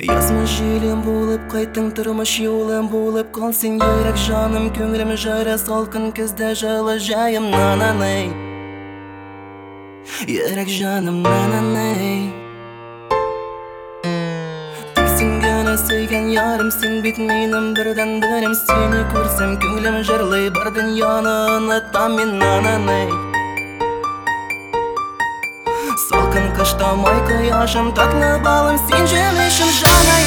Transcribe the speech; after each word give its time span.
Yazma 0.00 0.46
желем 0.48 1.02
болып 1.04 1.42
қайттың 1.52 1.90
тұрмыш 1.92 2.38
юлым 2.40 2.86
болып 2.88 3.34
қалсың 3.36 3.74
ерек 3.84 4.16
жаным 4.16 4.70
көңілім 4.72 5.10
жайра 5.20 5.58
салқын 5.60 6.06
күзде 6.16 6.54
жылы 6.56 6.94
жайым 7.04 7.50
нананай. 7.52 8.30
Ерек 10.24 10.72
жаным 10.72 11.20
нананай. 11.26 12.30
Тексің 14.96 15.36
гөні 15.44 15.76
сүйген 15.84 16.30
ярым 16.32 16.72
сен 16.80 17.02
бит 17.04 17.20
менің 17.20 17.74
бірден 17.76 18.22
бірім. 18.24 18.56
Сені 18.56 19.02
көрсем 19.12 19.58
көңілім 19.60 20.00
жырлай 20.08 20.48
бар 20.56 20.72
дүнияны 20.78 21.36
ұнатам 21.58 22.16
мен 22.16 22.38
нананай 22.40 23.29
сол 26.00 26.26
күн 26.32 26.46
күшті 26.56 26.94
мой 27.02 27.18
күй 27.28 27.50
кояшым 27.50 27.92
так 27.98 28.14
набалым 28.22 28.78
сен 28.88 29.06
жемешім 29.12 29.70
жана 29.80 30.19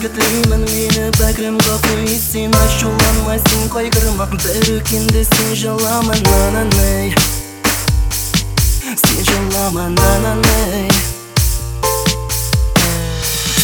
сені 0.00 0.08
үгітлеймін 0.08 0.64
мені 0.64 1.10
бәкірім 1.18 1.56
қапы 1.60 2.08
сен 2.16 2.54
ашуланмайсың 2.56 3.68
қойғырма 3.68 4.26
бір 4.32 4.68
өкенді 4.78 5.24
сен 5.24 5.50
жылама 5.54 6.14
нананай 6.24 7.12
сен 8.96 9.20
жылама 9.28 9.88
нананай 9.92 10.88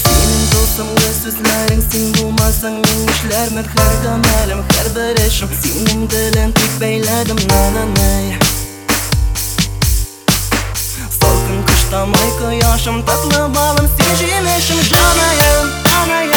сенің 0.02 0.42
досымға 0.52 1.14
сөзлерің 1.22 1.80
сен 1.88 2.12
болмасаң 2.18 2.76
мен 2.84 3.08
ішлермін 3.14 3.64
әр 3.64 3.96
гамәлім 4.04 4.60
әр 4.82 4.92
бір 4.92 5.22
ішім 5.24 5.56
сенің 5.62 6.04
ділін 6.12 6.52
тек 6.52 6.76
бәйләдім 6.82 7.40
нананай 7.48 8.36
Салқын 11.16 11.64
қышта 11.64 12.04
май 12.12 12.30
қояшым 12.42 13.02
татлы 13.08 13.48
балым 13.56 13.90
сен 13.96 14.16
жемешім 14.20 14.86
жанайым 14.92 15.85
Sana 16.06 16.35